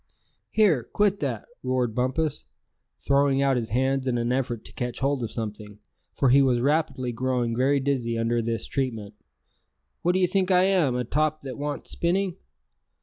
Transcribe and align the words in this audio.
"Here, 0.49 0.83
quit 0.83 1.19
that!" 1.19 1.45
roared 1.61 1.93
Bumpus, 1.93 2.45
throwing 3.01 3.39
out 3.43 3.55
his 3.55 3.69
hands 3.69 4.07
in 4.07 4.17
an 4.17 4.31
effort 4.31 4.65
to 4.65 4.73
catch 4.73 4.99
hold 4.99 5.21
of 5.21 5.31
something, 5.31 5.77
for 6.15 6.29
he 6.29 6.41
was 6.41 6.59
rapidly 6.59 7.11
growing 7.11 7.55
very 7.55 7.79
dizzy 7.79 8.17
under 8.17 8.41
this 8.41 8.65
treatment; 8.65 9.13
"what 10.01 10.13
d'ye 10.13 10.25
think 10.25 10.49
I 10.49 10.63
am, 10.63 10.95
a 10.95 11.03
top 11.03 11.41
that 11.41 11.59
wants 11.59 11.91
spinning? 11.91 12.37